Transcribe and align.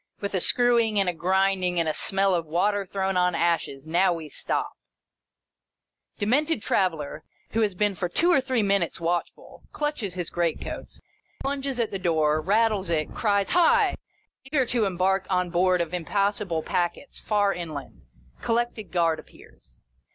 With 0.19 0.33
a 0.33 0.39
screwing, 0.39 0.99
and 0.99 1.07
a 1.07 1.13
grinding, 1.13 1.79
and 1.79 1.87
a 1.87 1.93
smell 1.93 2.33
of 2.33 2.47
water 2.47 2.87
thrown 2.87 3.17
on 3.17 3.35
ashes, 3.35 3.85
now 3.85 4.11
we 4.13 4.29
stop! 4.29 4.71
Demented 6.17 6.63
Traveller, 6.63 7.23
who 7.51 7.61
has 7.61 7.75
been 7.75 7.93
for 7.93 8.09
two 8.09 8.31
or 8.31 8.41
three 8.41 8.63
minutes 8.63 8.99
watchful, 8.99 9.61
clutches 9.71 10.15
his 10.15 10.31
great 10.31 10.59
coats, 10.59 11.01
plunges 11.43 11.79
at 11.79 11.91
the 11.91 11.99
door, 11.99 12.41
rattles 12.41 12.89
it, 12.89 13.13
cries" 13.13 13.49
Hi!" 13.51 13.95
eager 14.43 14.65
to 14.65 14.85
embark 14.85 15.27
on 15.29 15.51
board 15.51 15.81
of 15.81 15.93
im 15.93 16.05
possible 16.05 16.63
packets, 16.63 17.19
far 17.19 17.53
inland. 17.53 18.01
Collected 18.41 18.91
Guard 18.91 19.19
appears. 19.19 19.81